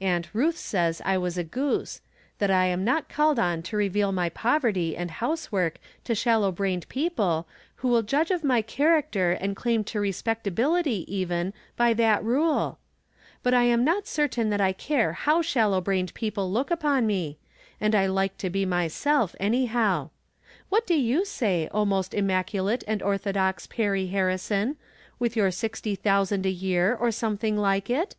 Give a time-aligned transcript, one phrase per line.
[0.00, 2.00] Aunt Ruth says I was a goose;
[2.38, 5.78] that I am not called on to reveal my poverty andhouse From Different Standpoints.
[5.78, 10.00] 17 work to shallow brained people, who will judge of my character and claim to
[10.00, 12.80] respectabihty, even, by that rule.
[13.44, 17.38] But I am not certain that I care how shallow brained people look upon me,
[17.80, 20.10] and I like to be myself, anyhow.
[20.70, 24.74] What do you say, oh, most immaculate and orthodox Perry Har rison,
[25.20, 28.16] with your sixty thousand a year, or some thing like it